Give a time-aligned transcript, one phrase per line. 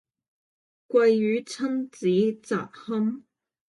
[0.87, 2.07] 鮭魚親子
[2.41, 3.21] 雜炊